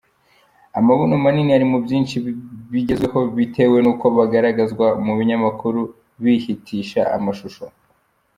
Amabuno 0.79 1.13
manini 1.23 1.51
ari 1.57 1.65
muri 1.69 1.81
byinshi 1.87 2.15
bigezweho 2.71 3.19
bitewe 3.37 3.77
n’uko 3.81 4.05
bigaragazwa 4.15 4.85
mu 5.05 5.13
binyamakuru 5.17 5.81
bihitisha 6.23 7.01
amashusho. 7.17 7.63